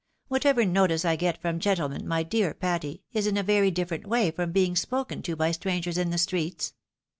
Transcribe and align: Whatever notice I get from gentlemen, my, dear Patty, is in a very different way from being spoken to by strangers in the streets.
Whatever 0.29 0.65
notice 0.65 1.05
I 1.05 1.15
get 1.15 1.39
from 1.39 1.59
gentlemen, 1.59 2.07
my, 2.07 2.23
dear 2.23 2.55
Patty, 2.55 3.03
is 3.13 3.27
in 3.27 3.37
a 3.37 3.43
very 3.43 3.69
different 3.69 4.07
way 4.07 4.31
from 4.31 4.51
being 4.51 4.75
spoken 4.75 5.21
to 5.21 5.35
by 5.35 5.51
strangers 5.51 5.99
in 5.99 6.09
the 6.09 6.17
streets. 6.17 6.73